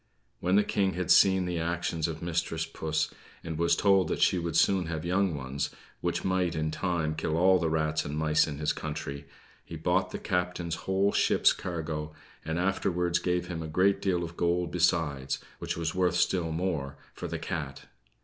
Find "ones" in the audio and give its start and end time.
5.35-5.69